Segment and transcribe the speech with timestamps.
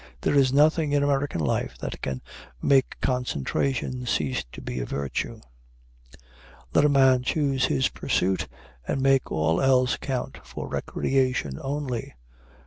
[0.21, 2.23] There is nothing in American life that can
[2.59, 5.41] make concentration cease to be a virtue.
[6.73, 8.47] Let a man choose his pursuit,
[8.87, 12.15] and make all else count for recreation only.